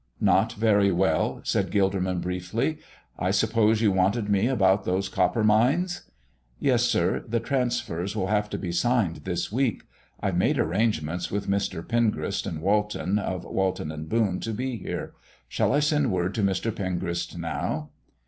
[0.19, 2.79] "Not very well," said Gilderman, briefly.
[3.19, 6.09] "I suppose you wanted me about those copper mines?"
[6.57, 9.83] "Yes, sir; the transfers will have to be signed this week.
[10.19, 11.87] I've made arrangements with Mr.
[11.87, 15.13] Pengrist and Walton, of Walton & Boone, to be here.
[15.47, 16.75] Shall I send word to Mr.
[16.75, 17.91] Pengrist now?"